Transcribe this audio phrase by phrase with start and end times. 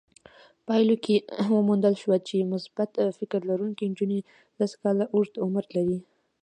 [0.67, 1.15] پايلو کې
[1.55, 4.19] وموندل شوه چې مثبت فکر لرونکې نجونې
[4.59, 5.99] لس کاله اوږد عمر لري.